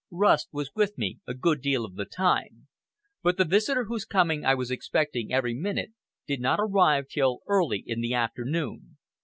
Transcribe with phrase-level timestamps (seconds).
[0.09, 2.65] Rust was with me a good deal of the time;
[3.21, 5.91] but the visitor whose coming I was expecting every minute
[6.25, 8.97] did not arrive till early in the afternoon.